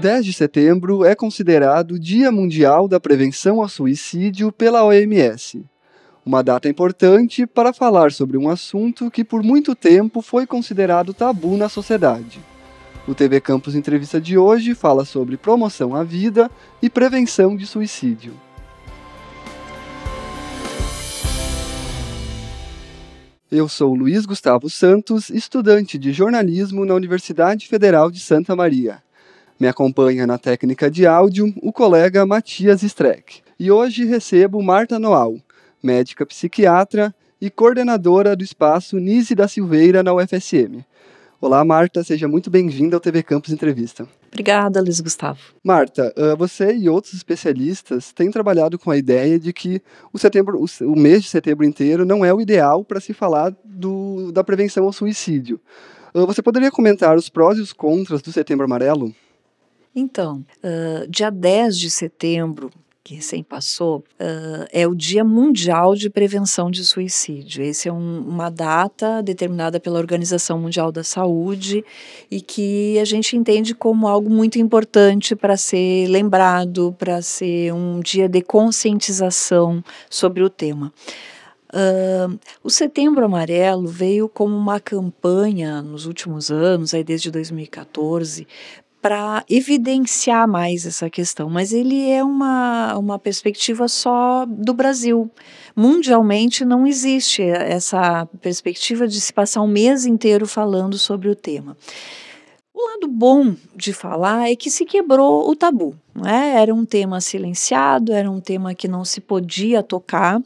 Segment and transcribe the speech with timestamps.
[0.00, 5.64] 10 de setembro é considerado Dia Mundial da Prevenção ao Suicídio pela OMS.
[6.26, 11.56] Uma data importante para falar sobre um assunto que por muito tempo foi considerado tabu
[11.56, 12.40] na sociedade.
[13.06, 18.32] O TV Campus Entrevista de hoje fala sobre promoção à vida e prevenção de suicídio.
[23.50, 29.03] Eu sou Luiz Gustavo Santos, estudante de jornalismo na Universidade Federal de Santa Maria.
[29.58, 33.40] Me acompanha na técnica de áudio o colega Matias Streck.
[33.58, 35.36] E hoje recebo Marta Noal,
[35.80, 40.84] médica psiquiatra e coordenadora do espaço Nise da Silveira na UFSM.
[41.40, 44.08] Olá, Marta, seja muito bem-vinda ao TV Campus Entrevista.
[44.26, 45.38] Obrigada, Luiz Gustavo.
[45.62, 49.80] Marta, você e outros especialistas têm trabalhado com a ideia de que
[50.12, 54.32] o, setembro, o mês de setembro inteiro não é o ideal para se falar do,
[54.32, 55.60] da prevenção ao suicídio.
[56.12, 59.14] Você poderia comentar os prós e os contras do Setembro Amarelo?
[59.94, 62.70] Então, uh, dia 10 de setembro,
[63.04, 67.62] que recém passou, uh, é o Dia Mundial de Prevenção de Suicídio.
[67.62, 71.84] Esse é um, uma data determinada pela Organização Mundial da Saúde
[72.30, 78.00] e que a gente entende como algo muito importante para ser lembrado, para ser um
[78.00, 80.90] dia de conscientização sobre o tema.
[81.74, 88.46] Uh, o Setembro Amarelo veio como uma campanha nos últimos anos, aí desde 2014,
[89.04, 95.30] para evidenciar mais essa questão, mas ele é uma, uma perspectiva só do Brasil.
[95.76, 101.76] Mundialmente não existe essa perspectiva de se passar um mês inteiro falando sobre o tema.
[102.72, 105.94] O lado bom de falar é que se quebrou o tabu.
[106.14, 106.62] Não é?
[106.62, 110.40] Era um tema silenciado, era um tema que não se podia tocar.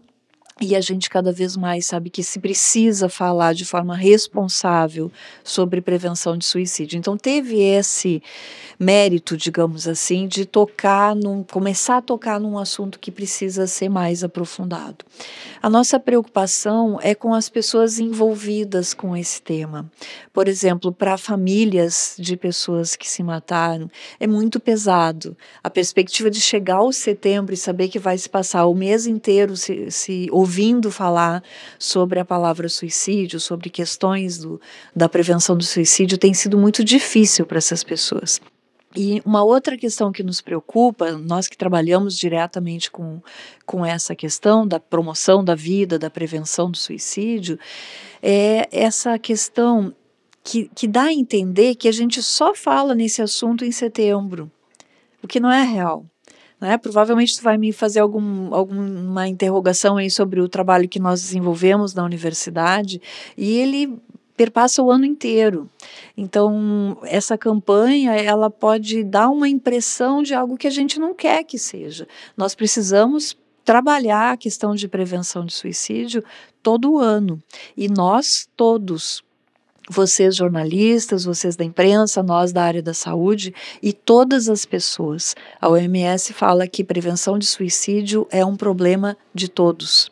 [0.61, 5.11] E a gente cada vez mais sabe que se precisa falar de forma responsável
[5.45, 6.98] sobre prevenção de suicídio.
[6.98, 8.20] Então teve esse
[8.78, 14.23] mérito, digamos assim, de tocar num, começar a tocar num assunto que precisa ser mais
[14.23, 15.05] aprofundado.
[15.61, 19.91] A nossa preocupação é com as pessoas envolvidas com esse tema.
[20.33, 23.91] Por exemplo, para famílias de pessoas que se mataram,
[24.21, 25.37] é muito pesado.
[25.62, 29.56] A perspectiva de chegar ao setembro e saber que vai se passar o mês inteiro
[29.56, 31.42] se, se ouvindo falar
[31.78, 34.59] sobre a palavra suicídio, sobre questões do,
[34.97, 38.41] da prevenção do suicídio, tem sido muito difícil para essas pessoas.
[38.97, 43.20] E uma outra questão que nos preocupa, nós que trabalhamos diretamente com,
[43.66, 47.59] com essa questão da promoção da vida, da prevenção do suicídio,
[48.22, 49.94] é essa questão
[50.42, 54.50] que, que dá a entender que a gente só fala nesse assunto em setembro,
[55.22, 56.06] o que não é real.
[56.61, 56.77] Né?
[56.77, 61.95] Provavelmente tu vai me fazer algum, alguma interrogação aí sobre o trabalho que nós desenvolvemos
[61.95, 63.01] na universidade
[63.37, 63.99] e ele
[64.37, 65.69] perpassa o ano inteiro.
[66.17, 71.43] Então, essa campanha, ela pode dar uma impressão de algo que a gente não quer
[71.43, 72.07] que seja.
[72.37, 76.25] Nós precisamos trabalhar a questão de prevenção de suicídio
[76.63, 77.43] todo ano.
[77.77, 79.23] E nós todos,
[79.91, 85.34] vocês jornalistas, vocês da imprensa, nós da área da saúde e todas as pessoas.
[85.60, 90.10] A OMS fala que prevenção de suicídio é um problema de todos.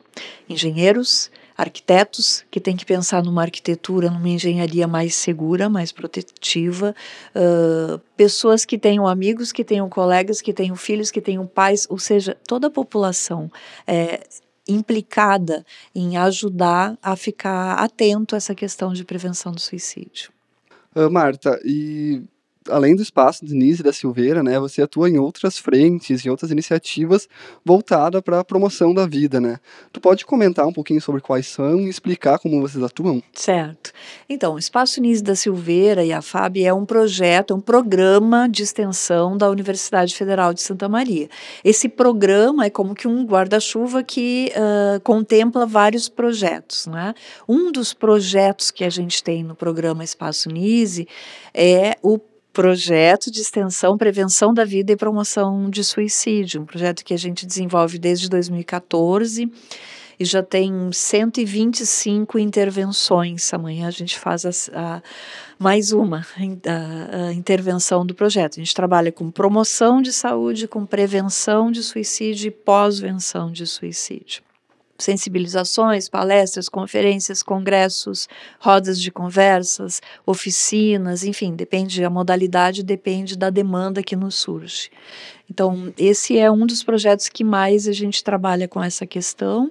[0.49, 6.95] Engenheiros, arquitetos que têm que pensar numa arquitetura, numa engenharia mais segura, mais protetiva,
[7.35, 11.99] uh, pessoas que tenham amigos, que tenham colegas, que tenham filhos, que tenham pais, ou
[11.99, 13.51] seja, toda a população
[13.87, 14.21] é,
[14.67, 20.31] implicada em ajudar a ficar atento a essa questão de prevenção do suicídio.
[20.95, 22.23] Uh, Marta, e
[22.69, 27.29] além do espaço Denise da Silveira, né, você atua em outras frentes, em outras iniciativas
[27.65, 29.59] voltadas para a promoção da vida, né?
[29.93, 33.23] Tu pode comentar um pouquinho sobre quais são e explicar como vocês atuam?
[33.33, 33.93] Certo.
[34.29, 38.49] Então, o Espaço Denise da Silveira e a FAB é um projeto, é um programa
[38.49, 41.29] de extensão da Universidade Federal de Santa Maria.
[41.65, 47.15] Esse programa é como que um guarda-chuva que uh, contempla vários projetos, né?
[47.49, 51.09] Um dos projetos que a gente tem no programa Espaço Nise
[51.55, 52.19] é o
[52.57, 57.45] projeto de extensão, prevenção da vida e promoção de suicídio, um projeto que a gente
[57.45, 59.53] desenvolve desde 2014
[60.19, 63.53] e já tem 125 intervenções.
[63.53, 65.03] Amanhã a gente faz a, a,
[65.59, 66.27] mais uma
[66.67, 68.55] a, a, intervenção do projeto.
[68.55, 74.46] A gente trabalha com promoção de saúde, com prevenção de suicídio e pós-venção de suicídio.
[74.99, 78.29] Sensibilizações, palestras, conferências, congressos,
[78.59, 84.91] rodas de conversas, oficinas, enfim, depende, a modalidade depende da demanda que nos surge.
[85.51, 89.71] Então, esse é um dos projetos que mais a gente trabalha com essa questão.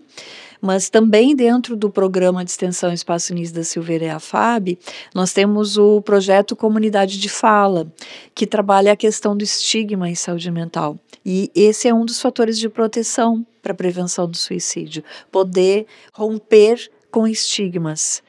[0.62, 4.80] Mas também dentro do programa de extensão Espaço Nis da Silveira e a FAB,
[5.13, 7.86] nós temos o projeto Comunidade de Fala,
[8.33, 10.98] que trabalha a questão do estigma em saúde mental.
[11.24, 16.88] E esse é um dos fatores de proteção para a prevenção do suicídio, poder romper
[17.09, 18.21] com estigmas.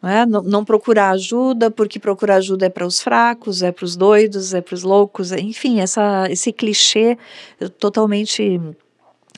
[0.00, 0.24] Não, é?
[0.24, 4.54] não, não, procurar ajuda, porque procurar ajuda é para os fracos, é para os doidos,
[4.54, 7.18] é para os loucos, enfim, essa, esse clichê
[7.78, 8.42] totalmente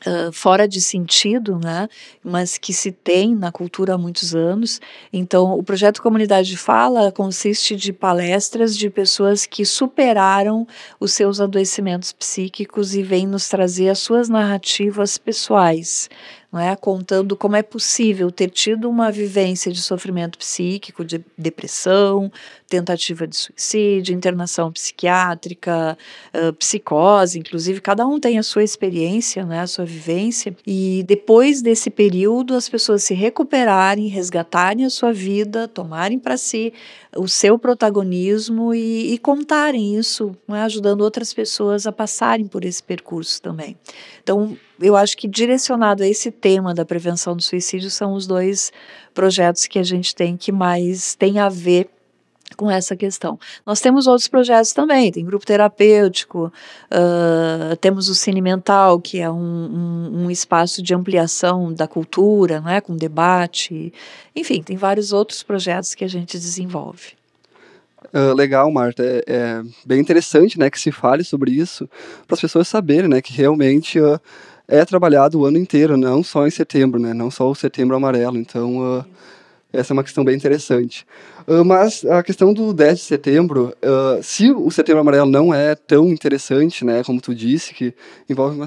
[0.05, 1.89] Uh, fora de sentido, né,
[2.25, 4.81] mas que se tem na cultura há muitos anos.
[5.13, 10.67] Então, o projeto Comunidade de Fala consiste de palestras de pessoas que superaram
[10.99, 16.11] os seus adoecimentos psíquicos e vêm nos trazer as suas narrativas pessoais,
[16.51, 16.75] não é?
[16.75, 22.31] contando como é possível ter tido uma vivência de sofrimento psíquico, de depressão,
[22.73, 25.99] tentativa de suicídio, internação psiquiátrica,
[26.35, 31.61] uh, psicose, inclusive, cada um tem a sua experiência, né, a sua vivência, e depois
[31.61, 36.73] desse período as pessoas se recuperarem, resgatarem a sua vida, tomarem para si
[37.15, 40.61] o seu protagonismo e, e contarem isso, é?
[40.63, 43.77] ajudando outras pessoas a passarem por esse percurso também.
[44.23, 48.73] Então, eu acho que direcionado a esse tema da prevenção do suicídio são os dois
[49.13, 51.91] projetos que a gente tem que mais tem a ver
[52.57, 53.39] com essa questão.
[53.65, 56.53] Nós temos outros projetos também, tem grupo terapêutico,
[56.91, 62.61] uh, temos o Cine Mental, que é um, um, um, espaço de ampliação da cultura,
[62.61, 63.93] né, com debate,
[64.35, 67.13] enfim, tem vários outros projetos que a gente desenvolve.
[68.13, 69.03] Uh, legal, Marta.
[69.03, 71.89] É, é, bem interessante, né, que se fale sobre isso
[72.27, 74.21] para as pessoas saberem, né, que realmente uh,
[74.69, 78.37] é trabalhado o ano inteiro, não só em setembro, né, não só o setembro amarelo.
[78.37, 79.05] Então,
[79.73, 81.07] essa é uma questão bem interessante.
[81.47, 85.75] Uh, mas a questão do 10 de setembro, uh, se o setembro amarelo não é
[85.75, 87.95] tão interessante, né, como tu disse, que
[88.29, 88.67] envolve uma,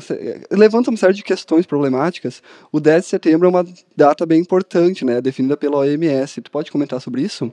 [0.51, 2.41] levanta uma série de questões problemáticas,
[2.71, 3.65] o 10 de setembro é uma
[3.95, 6.41] data bem importante, né, definida pela OMS.
[6.41, 7.51] Tu pode comentar sobre isso?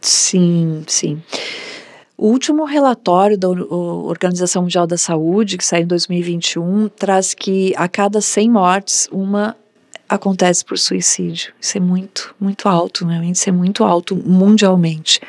[0.00, 1.22] Sim, sim.
[2.16, 7.88] O último relatório da Organização Mundial da Saúde, que saiu em 2021, traz que a
[7.88, 9.56] cada 100 mortes, uma
[10.08, 11.52] acontece por suicídio.
[11.60, 13.20] Isso é muito, muito alto, né?
[13.20, 15.20] O índice é muito alto mundialmente.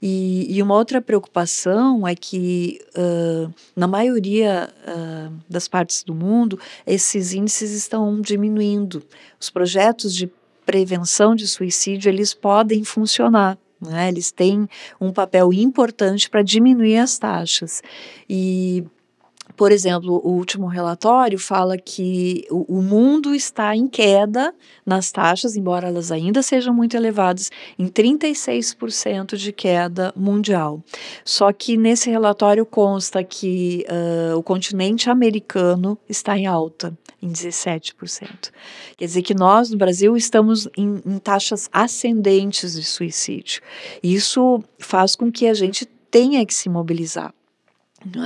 [0.00, 6.58] E, e uma outra preocupação é que, uh, na maioria uh, das partes do mundo,
[6.86, 9.02] esses índices estão diminuindo.
[9.38, 10.30] Os projetos de
[10.64, 14.08] prevenção de suicídio, eles podem funcionar, né?
[14.08, 14.68] Eles têm
[15.00, 17.82] um papel importante para diminuir as taxas.
[18.28, 18.84] E
[19.62, 24.52] por exemplo, o último relatório fala que o, mundo está em queda
[24.84, 27.48] nas taxas, embora elas ainda sejam muito elevadas,
[27.78, 30.82] em 36% de queda mundial.
[31.24, 38.50] Só que nesse relatório consta que uh, o continente americano está em alta, em 17%.
[38.96, 43.62] Quer dizer que nós, no Brasil, estamos em, em taxas ascendentes de suicídio.
[44.02, 47.32] Isso faz com que a gente tenha que se mobilizar.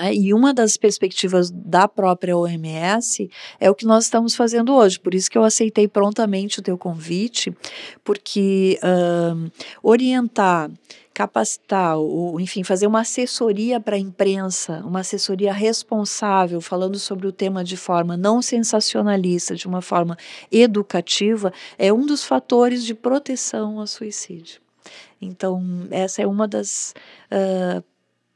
[0.02, 0.14] É?
[0.14, 3.31] E uma das perspectivas da própria OMS
[3.61, 4.99] é o que nós estamos fazendo hoje.
[4.99, 7.55] Por isso que eu aceitei prontamente o teu convite,
[8.02, 9.50] porque uh,
[9.82, 10.70] orientar,
[11.12, 17.32] capacitar, ou, enfim, fazer uma assessoria para a imprensa, uma assessoria responsável, falando sobre o
[17.32, 20.17] tema de forma não sensacionalista, de uma forma
[20.52, 24.61] educativa, é um dos fatores de proteção ao suicídio.
[25.20, 26.94] Então, essa é uma das
[27.32, 27.82] uh,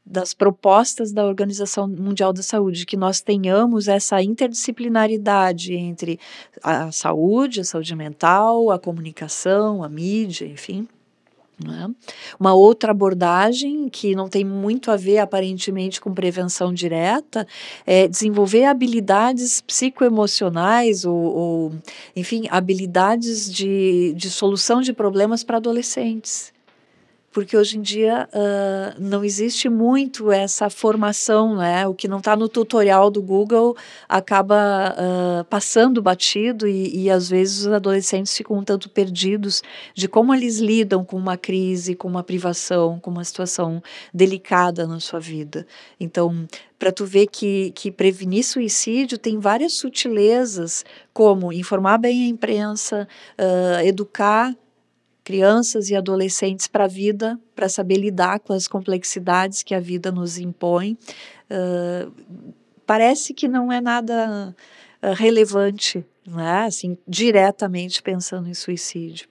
[0.05, 6.19] das propostas da Organização Mundial da Saúde, que nós tenhamos essa interdisciplinaridade entre
[6.63, 10.87] a saúde, a saúde mental, a comunicação, a mídia, enfim.
[11.63, 11.87] É?
[12.39, 17.47] Uma outra abordagem que não tem muito a ver aparentemente com prevenção direta
[17.85, 21.71] é desenvolver habilidades psicoemocionais ou, ou
[22.15, 26.51] enfim, habilidades de, de solução de problemas para adolescentes
[27.31, 31.87] porque hoje em dia uh, não existe muito essa formação, né?
[31.87, 33.75] O que não está no tutorial do Google
[34.07, 40.07] acaba uh, passando batido e, e, às vezes os adolescentes ficam um tanto perdidos de
[40.07, 43.81] como eles lidam com uma crise, com uma privação, com uma situação
[44.13, 45.65] delicada na sua vida.
[45.99, 46.45] Então,
[46.77, 50.83] para tu ver que, que prevenir suicídio tem várias sutilezas,
[51.13, 53.07] como informar bem a imprensa,
[53.39, 54.53] uh, educar
[55.23, 60.11] crianças e adolescentes para a vida, para saber lidar com as complexidades que a vida
[60.11, 60.97] nos impõe.
[61.49, 62.11] Uh,
[62.85, 64.55] parece que não é nada
[65.01, 66.65] uh, relevante né?
[66.65, 69.30] assim, diretamente pensando em suicídio.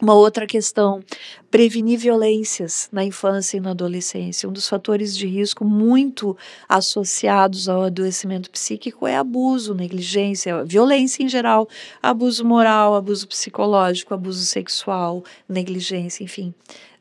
[0.00, 1.02] Uma outra questão,
[1.50, 4.48] prevenir violências na infância e na adolescência.
[4.48, 6.36] Um dos fatores de risco muito
[6.68, 11.68] associados ao adoecimento psíquico é abuso, negligência, violência em geral,
[12.00, 16.54] abuso moral, abuso psicológico, abuso sexual, negligência, enfim.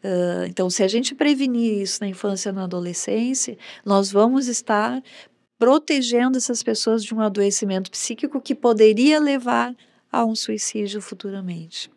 [0.04, 5.04] Uh, então, se a gente prevenir isso na infância e na adolescência, nós vamos estar
[5.60, 9.76] protegendo essas pessoas de um adoecimento psíquico que poderia levar
[10.12, 11.92] a um suicídio futuramente.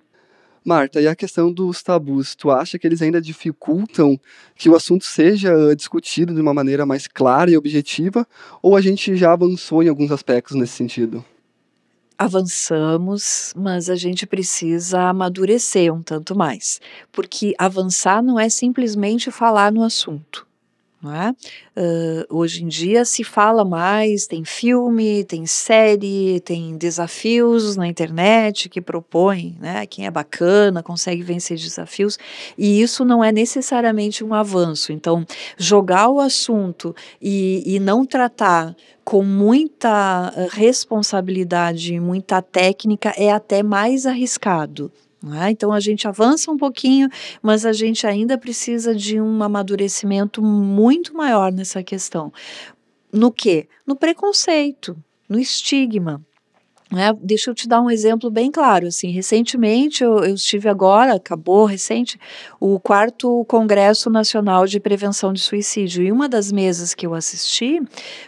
[0.64, 4.20] Marta, e a questão dos tabus, tu acha que eles ainda dificultam
[4.54, 8.26] que o assunto seja uh, discutido de uma maneira mais clara e objetiva,
[8.62, 11.24] ou a gente já avançou em alguns aspectos nesse sentido?
[12.18, 16.78] Avançamos, mas a gente precisa amadurecer um tanto mais,
[17.10, 20.46] porque avançar não é simplesmente falar no assunto.
[21.02, 21.30] É?
[21.80, 28.69] Uh, hoje em dia se fala mais, tem filme, tem série, tem desafios na internet
[28.69, 29.87] que propõem, né?
[29.87, 32.19] Quem é bacana consegue vencer desafios,
[32.57, 34.92] e isso não é necessariamente um avanço.
[34.92, 35.25] Então,
[35.57, 44.04] jogar o assunto e, e não tratar com muita responsabilidade muita técnica é até mais
[44.04, 44.92] arriscado.
[45.38, 45.50] É?
[45.50, 47.08] Então a gente avança um pouquinho,
[47.42, 52.32] mas a gente ainda precisa de um amadurecimento muito maior nessa questão.
[53.12, 53.68] No que?
[53.86, 54.96] No preconceito,
[55.28, 56.24] no estigma.
[56.92, 58.88] É, deixa eu te dar um exemplo bem claro.
[58.88, 62.18] Assim, recentemente eu, eu, estive agora, acabou recente,
[62.59, 66.02] o quarto Congresso Nacional de Prevenção de Suicídio.
[66.02, 67.80] E uma das mesas que eu assisti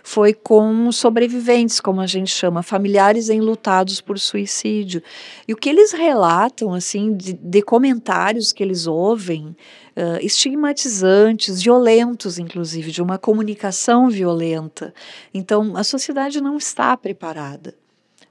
[0.04, 5.02] foi com sobreviventes, como a gente chama, familiares enlutados por suicídio.
[5.48, 9.56] E o que eles relatam, assim, de, de comentários que eles ouvem,
[9.94, 14.94] Uh, estigmatizantes, violentos, inclusive, de uma comunicação violenta.
[15.34, 17.74] Então, a sociedade não está preparada.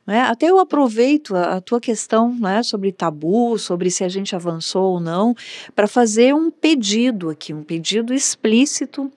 [0.05, 0.22] Né?
[0.22, 4.93] Até eu aproveito a, a tua questão né, sobre tabu, sobre se a gente avançou
[4.93, 5.36] ou não,
[5.75, 9.12] para fazer um pedido aqui, um pedido explícito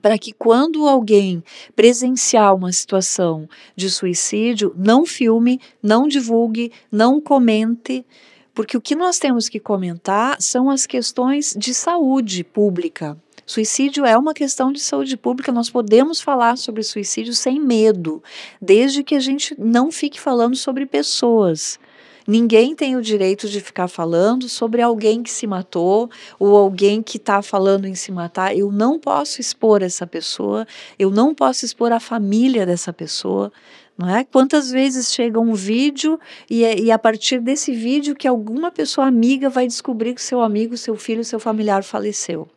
[0.00, 1.42] para que quando alguém
[1.74, 8.04] presenciar uma situação de suicídio, não filme, não divulgue, não comente,
[8.52, 13.16] porque o que nós temos que comentar são as questões de saúde pública,
[13.46, 18.22] Suicídio é uma questão de saúde pública, nós podemos falar sobre suicídio sem medo,
[18.60, 21.78] desde que a gente não fique falando sobre pessoas.
[22.26, 27.18] Ninguém tem o direito de ficar falando sobre alguém que se matou ou alguém que
[27.18, 28.56] está falando em se matar.
[28.56, 30.66] Eu não posso expor essa pessoa,
[30.98, 33.52] eu não posso expor a família dessa pessoa.
[33.96, 34.24] Não é?
[34.24, 39.06] Quantas vezes chega um vídeo e, é, e a partir desse vídeo que alguma pessoa
[39.06, 42.48] amiga vai descobrir que seu amigo, seu filho, seu familiar faleceu.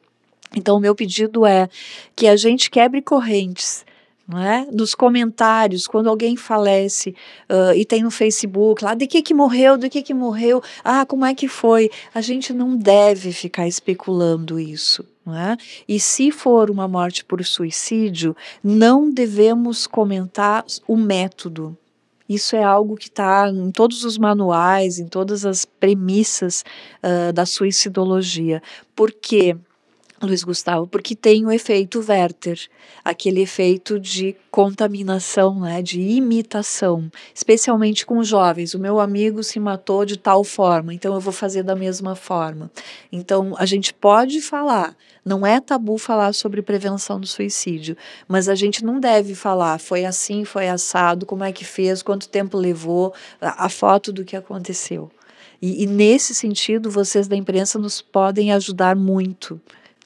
[0.55, 1.69] Então, o meu pedido é
[2.15, 3.85] que a gente quebre correntes.
[4.27, 4.67] Não é?
[4.73, 7.15] Nos comentários, quando alguém falece
[7.49, 11.05] uh, e tem no Facebook lá, de que que morreu, de que que morreu, ah,
[11.05, 11.89] como é que foi?
[12.13, 15.05] A gente não deve ficar especulando isso.
[15.27, 15.57] É?
[15.87, 21.77] E se for uma morte por suicídio, não devemos comentar o método,
[22.29, 26.63] isso é algo que está em todos os manuais, em todas as premissas
[27.01, 28.61] uh, da suicidologia.
[28.95, 29.55] Porque
[30.21, 32.59] Luiz Gustavo, porque tem o efeito Werther,
[33.05, 38.73] aquele efeito de contaminação, né, de imitação, especialmente com jovens.
[38.73, 42.71] O meu amigo se matou de tal forma, então eu vou fazer da mesma forma.
[43.11, 47.95] Então a gente pode falar, não é tabu falar sobre prevenção do suicídio,
[48.27, 52.27] mas a gente não deve falar foi assim, foi assado, como é que fez, quanto
[52.27, 55.11] tempo levou, a, foto do que aconteceu.
[55.61, 59.61] E, e nesse sentido, vocês da imprensa nos podem ajudar muito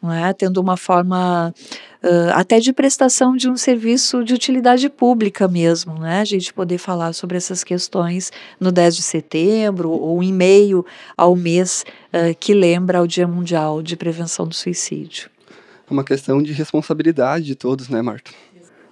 [0.09, 0.31] é?
[0.31, 1.53] tendo uma forma
[2.01, 6.21] uh, até de prestação de um serviço de utilidade pública mesmo, né?
[6.21, 10.85] a gente poder falar sobre essas questões no 10 de setembro ou em meio
[11.17, 15.29] ao mês uh, que lembra o Dia Mundial de Prevenção do Suicídio.
[15.89, 18.31] É uma questão de responsabilidade de todos, né, Marta?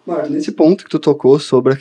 [0.10, 1.78] Marta, nesse ponto que tu tocou sobre a,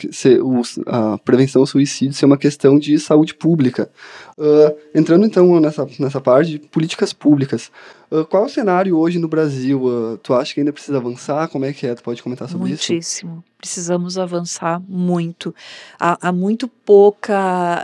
[1.13, 3.89] a, prevenção ao suicídio ser uma questão de saúde pública,
[4.39, 7.71] uh, entrando então nessa, nessa parte de políticas públicas,
[8.09, 9.83] uh, qual é o cenário hoje no Brasil?
[9.83, 11.47] Uh, tu acha que ainda precisa avançar?
[11.49, 11.93] Como é que é?
[11.93, 12.97] Tu pode comentar sobre Muitíssimo.
[12.97, 13.25] isso?
[13.25, 15.53] Muitíssimo precisamos avançar muito.
[15.99, 17.83] Há, há muito pouca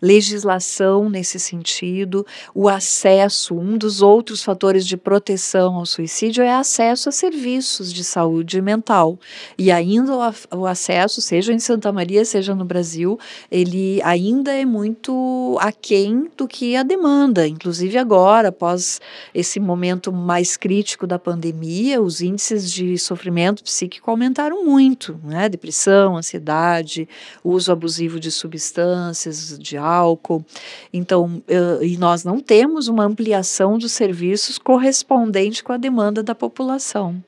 [0.00, 2.24] legislação nesse sentido.
[2.54, 8.04] O acesso, um dos outros fatores de proteção ao suicídio é acesso a serviços de
[8.04, 9.18] saúde mental.
[9.58, 13.18] E ainda o, o acesso, seja em Santa Maria, seja no Brasil,
[13.50, 15.12] ele ainda é muito
[15.60, 17.46] aquém do que a demanda.
[17.46, 19.00] Inclusive agora, após
[19.34, 25.48] esse momento mais crítico da pandemia, os índices de sofrimento psíquico aumentaram muito, né?
[25.48, 27.08] Depressão, ansiedade,
[27.44, 30.44] uso abusivo de substâncias, de álcool.
[30.92, 31.42] Então,
[31.80, 37.22] e nós não temos uma ampliação dos serviços correspondente com a demanda da população.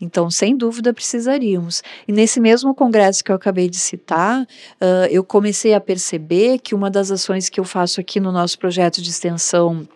[0.00, 1.82] Então, sem dúvida, precisaríamos.
[2.06, 6.74] E nesse mesmo congresso que eu acabei de citar, uh, eu comecei a perceber que
[6.74, 9.88] uma das ações que eu faço aqui no nosso projeto de extensão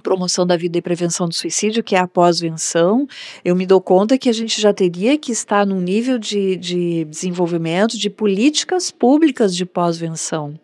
[0.00, 3.06] promoção da vida e prevenção do suicídio, que é a pós-venção,
[3.44, 7.04] eu me dou conta que a gente já teria que estar num nível de, de
[7.04, 10.58] desenvolvimento de políticas públicas de pós-venção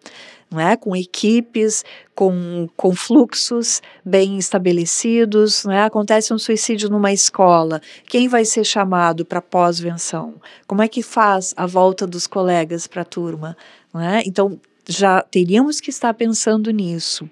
[0.50, 0.76] não é?
[0.76, 1.84] com equipes,
[2.14, 5.64] com, com fluxos bem estabelecidos.
[5.64, 5.84] Não é?
[5.84, 10.34] Acontece um suicídio numa escola, quem vai ser chamado para pós-venção?
[10.66, 13.56] Como é que faz a volta dos colegas para a turma?
[13.92, 14.22] Não é?
[14.26, 17.28] Então, já teríamos que estar pensando nisso.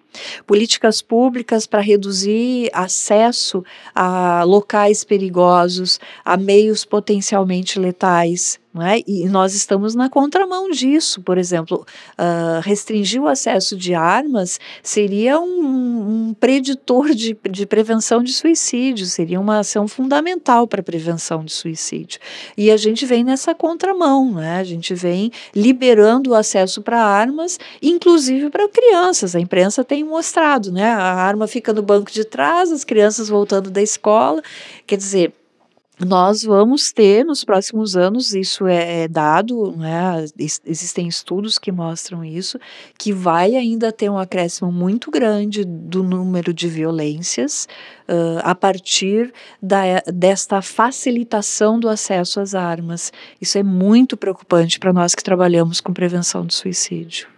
[0.46, 8.98] Políticas públicas para reduzir acesso a locais perigosos, a meios potencialmente letais, é?
[9.06, 11.86] E nós estamos na contramão disso, por exemplo,
[12.18, 19.06] uh, restringir o acesso de armas seria um, um preditor de, de, prevenção de suicídio,
[19.06, 22.18] seria uma ação fundamental para a prevenção de suicídio.
[22.56, 24.58] E a gente vem nessa contramão, né?
[24.58, 29.36] a gente vem liberando o acesso para armas, inclusive para crianças.
[29.36, 30.86] A imprensa tem mostrado, né?
[30.86, 34.42] a arma fica no banco de trás, as crianças voltando da escola,
[34.84, 35.32] quer dizer
[36.00, 40.24] nós vamos ter nos próximos anos, isso é, é dado, né,
[40.66, 42.58] existem estudos que mostram isso,
[42.98, 47.68] que vai ainda ter um acréscimo muito grande do número de violências
[48.08, 49.32] uh, a partir
[49.62, 53.12] da, desta facilitação do acesso às armas.
[53.40, 57.28] Isso é muito preocupante para nós que trabalhamos com prevenção do suicídio.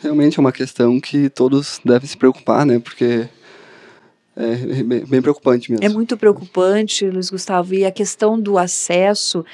[0.00, 2.78] Realmente é uma questão que todos devem se preocupar, né?
[2.78, 3.28] Porque
[4.40, 5.84] é bem, bem preocupante mesmo.
[5.84, 9.44] É muito preocupante, Luiz Gustavo, e a questão do acesso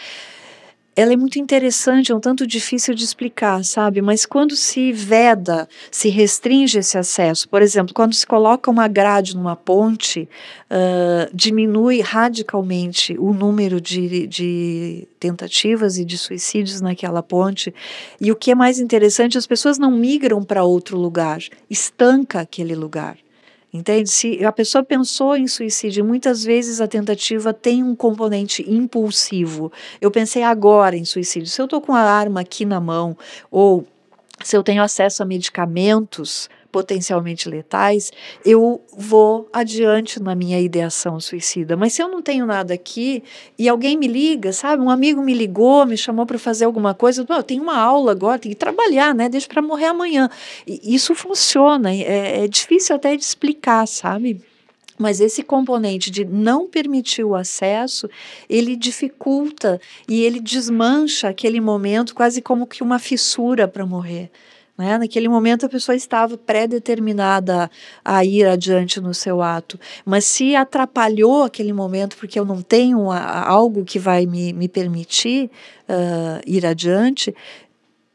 [0.97, 4.01] ela é muito interessante, é um tanto difícil de explicar, sabe?
[4.01, 9.37] Mas quando se veda, se restringe esse acesso, por exemplo, quando se coloca uma grade
[9.37, 10.27] numa ponte,
[10.71, 17.75] uh, diminui radicalmente o número de, de tentativas e de suicídios naquela ponte.
[18.19, 22.75] E o que é mais interessante, as pessoas não migram para outro lugar, estanca aquele
[22.75, 23.19] lugar.
[23.77, 24.09] Entende?
[24.09, 29.71] Se a pessoa pensou em suicídio, muitas vezes a tentativa tem um componente impulsivo.
[30.01, 31.49] Eu pensei agora em suicídio.
[31.49, 33.17] Se eu estou com a arma aqui na mão,
[33.51, 33.87] ou
[34.43, 38.13] se eu tenho acesso a medicamentos potencialmente letais,
[38.45, 41.77] eu vou adiante na minha ideação suicida.
[41.77, 43.23] Mas se eu não tenho nada aqui
[43.59, 44.83] e alguém me liga, sabe?
[44.83, 48.39] Um amigo me ligou, me chamou para fazer alguma coisa, eu tenho uma aula agora,
[48.39, 49.29] tenho que trabalhar, né?
[49.29, 50.29] Deixa para morrer amanhã.
[50.67, 54.41] E isso funciona, é, é difícil até de explicar, sabe?
[54.99, 58.09] Mas esse componente de não permitir o acesso,
[58.49, 64.31] ele dificulta e ele desmancha aquele momento quase como que uma fissura para morrer.
[64.77, 64.99] Né?
[64.99, 67.71] Naquele momento a pessoa estava pré-determinada
[68.05, 73.11] a ir adiante no seu ato, mas se atrapalhou aquele momento porque eu não tenho
[73.11, 75.51] a, algo que vai me, me permitir
[75.89, 77.35] uh, ir adiante,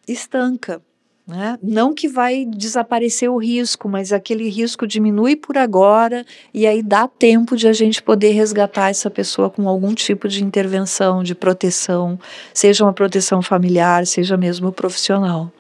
[0.08, 0.82] estanca.
[1.28, 1.58] Né?
[1.64, 7.08] Não que vai desaparecer o risco, mas aquele risco diminui por agora e aí dá
[7.08, 12.20] tempo de a gente poder resgatar essa pessoa com algum tipo de intervenção, de proteção,
[12.54, 15.52] seja uma proteção familiar, seja mesmo profissional.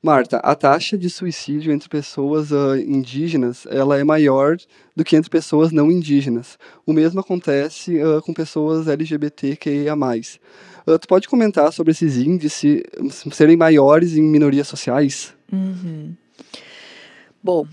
[0.00, 4.56] Marta, a taxa de suicídio entre pessoas uh, indígenas ela é maior
[4.94, 6.56] do que entre pessoas não indígenas.
[6.86, 9.96] O mesmo acontece uh, com pessoas LGBTQIA+.
[9.96, 12.82] Uh, tu pode comentar sobre esses índices
[13.32, 15.34] serem maiores em minorias sociais?
[15.52, 16.14] Uhum.
[17.42, 17.66] Bom,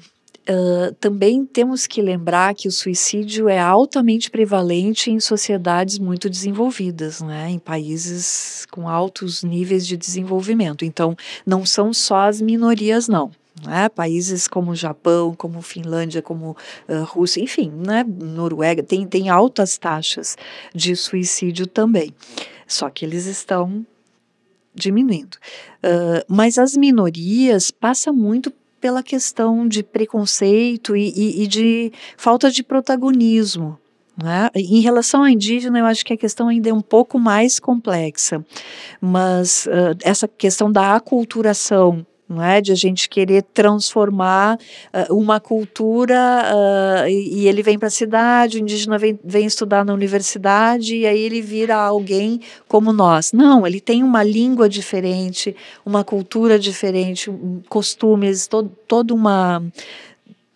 [0.47, 7.19] Uh, também temos que lembrar que o suicídio é altamente prevalente em sociedades muito desenvolvidas,
[7.19, 10.85] né, em países com altos níveis de desenvolvimento.
[10.85, 13.31] Então, não são só as minorias, não.
[13.65, 13.89] Né?
[13.89, 16.55] Países como Japão, como Finlândia, como
[16.87, 18.03] uh, Rússia, enfim, né?
[18.03, 20.37] Noruega, tem, tem altas taxas
[20.73, 22.13] de suicídio também.
[22.67, 23.85] Só que eles estão
[24.75, 25.37] diminuindo.
[25.77, 28.51] Uh, mas as minorias passam muito
[28.85, 33.79] pela questão de preconceito e, e, e de falta de protagonismo.
[34.15, 34.47] né?
[34.53, 38.45] Em relação ao indígena, eu acho que a questão ainda é um pouco mais complexa,
[39.01, 42.59] mas uh, essa questão da aculturação não é?
[42.59, 44.57] De a gente querer transformar
[45.09, 49.45] uh, uma cultura uh, e, e, ele vem para a cidade, o indígena vem, vem
[49.45, 53.31] estudar na universidade e aí ele vira alguém como nós.
[53.31, 57.31] Não, ele tem uma língua diferente, uma cultura diferente,
[57.69, 59.61] costumes, todo, toda uma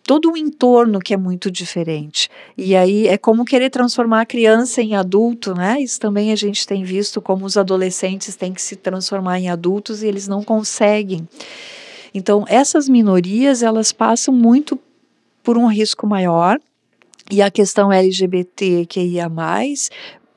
[0.04, 2.28] todo um entorno que é muito diferente.
[2.56, 5.80] E aí é como querer transformar a criança em adulto, né?
[5.80, 10.02] Isso também a gente tem visto como os adolescentes têm que se transformar em adultos
[10.02, 11.28] e eles não conseguem.
[12.12, 14.78] Então, essas minorias, elas passam muito
[15.42, 16.58] por um risco maior
[17.30, 19.90] e a questão LGBT que ia mais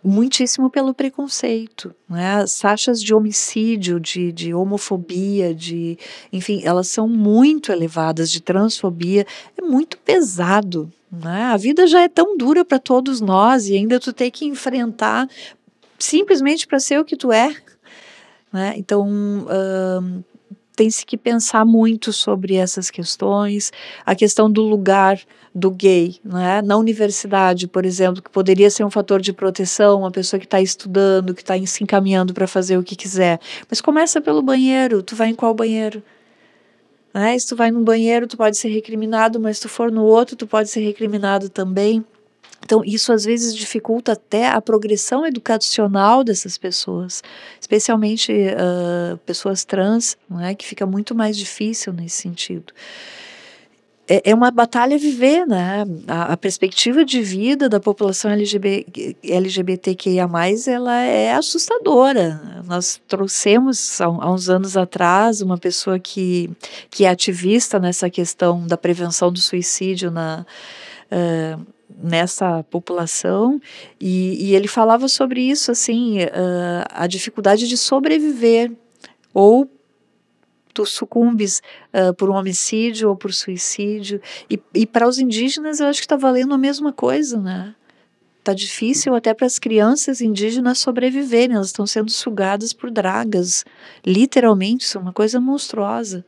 [0.04, 2.36] muitíssimo pelo preconceito, né?
[2.36, 5.98] As taxas de homicídio, de, de homofobia, de,
[6.32, 9.26] enfim, elas são muito elevadas, de transfobia,
[9.58, 11.46] é muito pesado, né?
[11.46, 15.30] A vida já é tão dura para todos nós e ainda tu tem que enfrentar
[15.98, 17.56] simplesmente para ser o que tu é,
[18.52, 18.74] né?
[18.78, 19.46] Então,
[20.75, 23.71] tem-se que pensar muito sobre essas questões,
[24.05, 25.19] a questão do lugar
[25.53, 26.62] do gay, né?
[26.63, 30.59] na universidade, por exemplo, que poderia ser um fator de proteção, uma pessoa que está
[30.59, 35.15] estudando, que está se encaminhando para fazer o que quiser, mas começa pelo banheiro, tu
[35.15, 36.01] vai em qual banheiro?
[37.13, 37.38] Né?
[37.38, 40.36] Se tu vai num banheiro, tu pode ser recriminado, mas se tu for no outro,
[40.36, 42.03] tu pode ser recriminado também.
[42.63, 47.21] Então, isso às vezes dificulta até a progressão educacional dessas pessoas,
[47.60, 52.73] especialmente uh, pessoas trans, é, que fica muito mais difícil nesse sentido.
[54.08, 55.86] É, é uma batalha viver, né?
[56.08, 60.28] A, a, perspectiva de vida da população LGBT, LGBTQIA+,
[60.67, 62.63] ela é assustadora.
[62.65, 66.49] Nós trouxemos, há, há uns anos atrás, uma pessoa que,
[66.91, 70.45] que é ativista nessa questão da prevenção do suicídio na...
[71.12, 73.62] Uh, nessa população
[73.99, 78.71] e, e, ele falava sobre isso assim uh, a dificuldade de sobreviver
[79.34, 79.69] ou
[80.73, 81.62] tu sucumbes
[81.93, 84.19] uh, por um homicídio ou por suicídio.
[84.49, 87.75] E, e para os indígenas eu acho que está valendo a mesma coisa né?
[88.43, 93.63] Tá difícil até para as crianças indígenas sobreviverem elas estão sendo sugadas por dragas
[94.06, 96.25] literalmente isso é uma coisa monstruosa.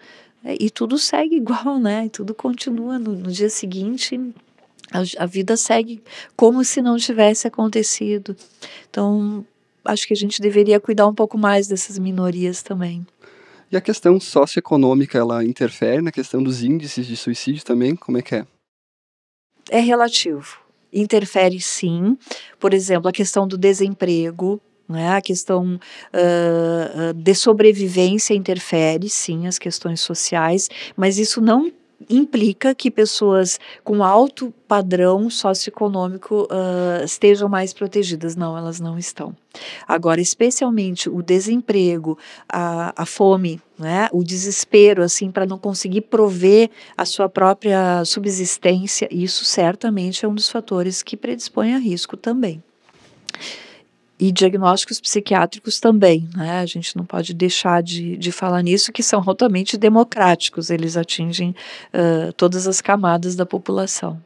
[0.60, 2.06] E tudo segue igual né?
[2.06, 4.20] E tudo continua no, no dia seguinte
[4.92, 6.02] a, a vida segue
[6.36, 8.36] como se não tivesse acontecido.
[8.90, 9.46] Então,
[9.84, 13.06] acho que a gente deveria cuidar um pouco mais dessas minorias também.
[13.72, 17.96] E a questão socioeconômica, ela interfere na questão dos índices de suicídio também?
[17.96, 18.46] Como é que é?
[19.70, 20.60] É relativo.
[20.94, 22.18] Interfere sim.
[22.60, 25.10] Por exemplo, a questão do desemprego, né?
[25.10, 25.80] a questão
[26.14, 31.72] uh, de sobrevivência interfere sim as questões sociais, mas isso não
[32.10, 38.36] implica que pessoas com alto padrão socioeconômico uh, estejam mais protegidas.
[38.36, 39.36] Não, elas não estão.
[39.88, 46.70] Agora, especialmente o desemprego, a, a fome, né, o desespero, assim, para não conseguir prover
[46.98, 52.62] a sua própria subsistência, isso certamente é um dos fatores que predispõe a risco também
[54.20, 56.60] e diagnósticos psiquiátricos também, né?
[56.60, 61.56] A gente não pode deixar de, de falar nisso, que são altamente democráticos, eles atingem
[61.94, 64.22] uh, todas as camadas da população.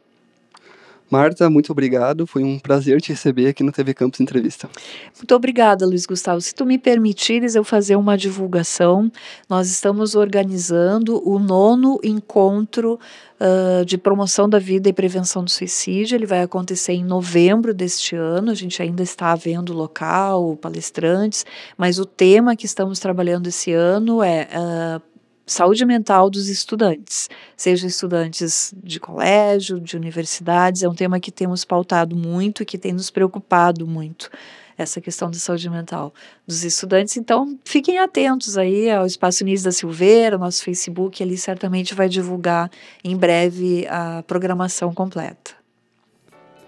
[1.10, 2.28] Marta, muito obrigado.
[2.28, 4.70] Foi um prazer te receber aqui no TV Campus Entrevista.
[5.18, 6.40] Muito obrigada, Luiz Gustavo.
[6.40, 9.12] Se tu me permitires eu fazer uma divulgação,
[9.50, 13.00] nós estamos organizando o nono encontro
[13.40, 16.16] uh, de promoção da vida e prevenção do suicídio.
[16.16, 18.52] Ele vai acontecer em novembro deste ano.
[18.52, 21.46] A gente ainda está vendo local, palestrantes,
[21.76, 25.10] mas o tema que estamos trabalhando esse ano é uh,
[25.50, 31.66] saúde mental dos estudantes, seja estudantes de colégio, de universidades, é um tema que temos
[31.66, 34.30] pautado muito, que tem nos preocupado muito
[34.78, 36.14] essa questão da saúde mental
[36.48, 37.18] dos estudantes.
[37.18, 42.72] Então, fiquem atentos aí ao Espaço Nis da Silveira, nosso Facebook, ali certamente vai divulgar
[43.04, 45.52] em breve a programação completa.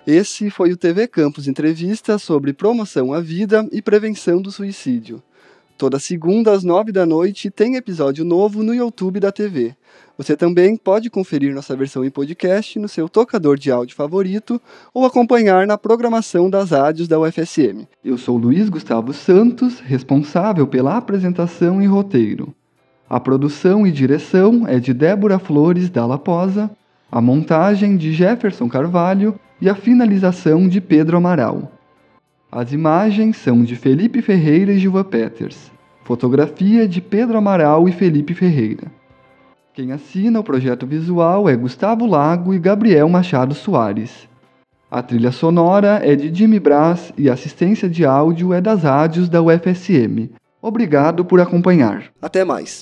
[0.06, 5.24] Esse foi o TV Campus Entrevista sobre promoção à vida e prevenção do suicídio.
[5.82, 9.76] Toda segunda às nove da noite tem episódio novo no YouTube da TV.
[10.16, 14.62] Você também pode conferir nossa versão em podcast no seu tocador de áudio favorito
[14.94, 17.88] ou acompanhar na programação das rádios da UFSM.
[18.06, 22.54] Eu sou Luiz Gustavo Santos, responsável pela apresentação e roteiro.
[23.10, 26.70] A produção e direção é de Débora Flores Dalla Posa,
[27.12, 31.72] a montagem de Jefferson Carvalho e a finalização de Pedro Amaral.
[32.54, 35.72] As imagens são de Felipe Ferreira e Gilva Peters.
[36.04, 38.92] Fotografia de Pedro Amaral e Felipe Ferreira.
[39.74, 44.28] Quem assina o projeto visual é Gustavo Lago e Gabriel Machado Soares.
[44.90, 49.30] A trilha sonora é de Jimmy Brás e a assistência de áudio é das rádios
[49.30, 50.30] da UFSM.
[50.62, 52.12] Obrigado por acompanhar.
[52.22, 52.80] Até mais.